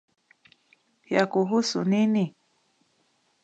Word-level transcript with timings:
Yakuhusu 1.15 1.79
nini? 1.91 2.25